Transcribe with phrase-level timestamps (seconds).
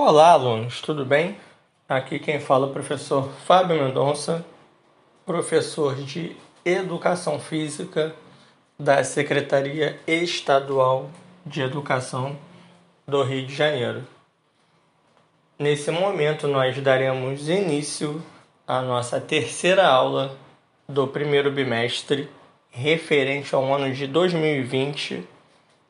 [0.00, 1.36] Olá, alunos, tudo bem?
[1.88, 4.46] Aqui quem fala é o professor Fábio Mendonça,
[5.26, 8.14] professor de Educação Física
[8.78, 11.10] da Secretaria Estadual
[11.44, 12.38] de Educação
[13.08, 14.06] do Rio de Janeiro.
[15.58, 18.22] Nesse momento, nós daremos início
[18.68, 20.38] à nossa terceira aula
[20.88, 22.30] do primeiro bimestre,
[22.70, 25.26] referente ao ano de 2020,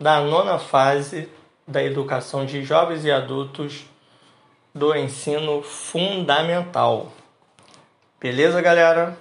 [0.00, 1.28] da nona fase
[1.68, 3.91] da educação de jovens e adultos
[4.74, 7.12] do ensino fundamental.
[8.18, 9.16] Beleza, galera?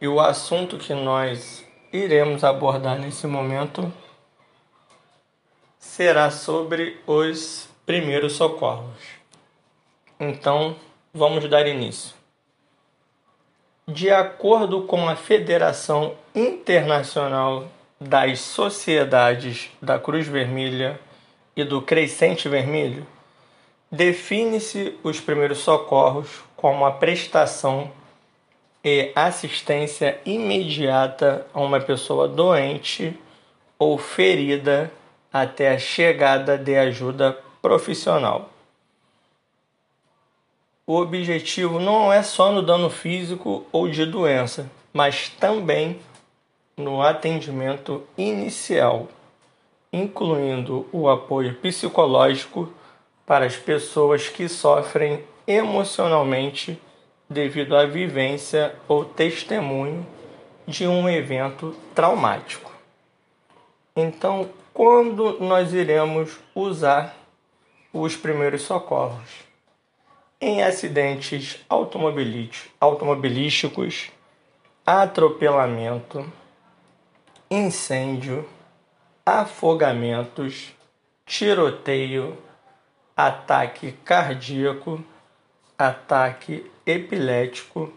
[0.00, 3.92] E o assunto que nós iremos abordar nesse momento
[5.78, 8.96] será sobre os primeiros socorros.
[10.18, 10.76] Então,
[11.12, 12.14] vamos dar início.
[13.86, 17.68] De acordo com a Federação Internacional
[18.00, 20.98] das Sociedades da Cruz Vermelha
[21.54, 23.06] e do Crescente Vermelho,
[23.92, 27.90] define-se os primeiros socorros como a prestação
[28.82, 33.14] e assistência imediata a uma pessoa doente
[33.78, 34.90] ou ferida
[35.30, 38.48] até a chegada de ajuda profissional.
[40.86, 46.00] O objetivo não é só no dano físico ou de doença, mas também
[46.76, 49.06] no atendimento inicial,
[49.92, 52.72] incluindo o apoio psicológico
[53.26, 56.80] para as pessoas que sofrem emocionalmente
[57.28, 60.06] devido à vivência ou testemunho
[60.66, 62.70] de um evento traumático.
[63.96, 67.16] Então, quando nós iremos usar
[67.92, 69.52] os primeiros socorros?
[70.42, 74.10] em acidentes automobilísticos,
[74.84, 76.26] atropelamento,
[77.48, 78.44] incêndio,
[79.24, 80.74] afogamentos,
[81.24, 82.36] tiroteio,
[83.16, 85.02] ataque cardíaco,
[85.78, 87.92] ataque epilético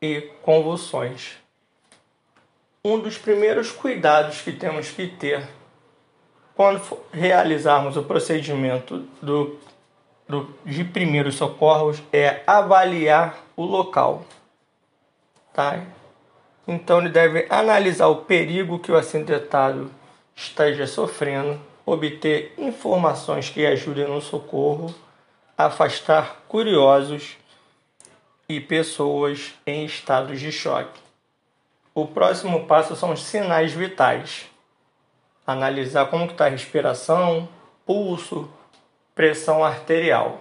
[0.00, 1.36] e convulsões.
[2.84, 5.46] Um dos primeiros cuidados que temos que ter
[6.54, 6.80] quando
[7.12, 9.58] realizarmos o procedimento do
[10.28, 14.24] do, de primeiros socorros é avaliar o local.
[15.52, 15.82] Tá?
[16.66, 19.90] Então ele deve analisar o perigo que o acidentado
[20.36, 24.94] esteja sofrendo, obter informações que ajudem no socorro,
[25.56, 27.36] afastar curiosos
[28.48, 31.00] e pessoas em estados de choque.
[31.94, 34.46] O próximo passo são os sinais vitais.
[35.46, 37.48] Analisar como está a respiração,
[37.84, 38.48] pulso,
[39.14, 40.40] pressão arterial.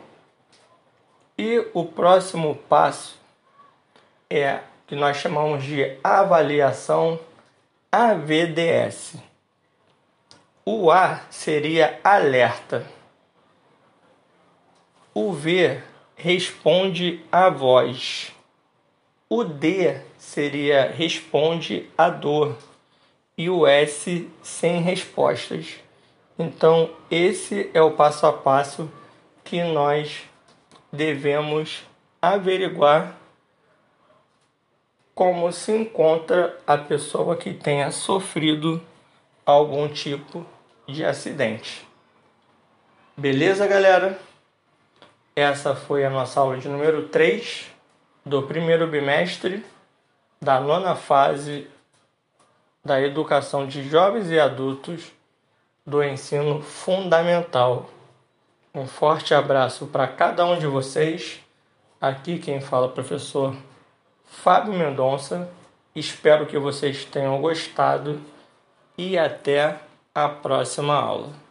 [1.37, 3.17] E o próximo passo
[4.29, 7.19] é que nós chamamos de avaliação
[7.91, 9.15] AVDS.
[10.69, 12.85] O A seria alerta.
[15.13, 15.81] O V
[16.13, 18.33] responde à voz.
[19.29, 22.57] O D seria responde à dor.
[23.37, 25.75] E o S sem respostas.
[26.37, 28.91] Então, esse é o passo a passo
[29.45, 30.23] que nós
[30.91, 31.81] devemos
[32.21, 33.15] averiguar
[35.15, 38.83] como se encontra a pessoa que tenha sofrido
[39.45, 40.56] algum tipo de
[41.05, 41.87] acidente.
[43.15, 44.19] Beleza, galera?
[45.35, 47.71] Essa foi a nossa aula de número 3
[48.25, 49.65] do primeiro bimestre
[50.41, 51.67] da nona fase
[52.83, 55.11] da educação de jovens e adultos
[55.85, 57.89] do ensino fundamental.
[58.73, 61.39] Um forte abraço para cada um de vocês.
[61.99, 63.55] Aqui quem fala é o professor
[64.25, 65.49] Fábio Mendonça.
[65.95, 68.21] Espero que vocês tenham gostado
[68.97, 69.79] e até
[70.17, 71.46] a próxima aula.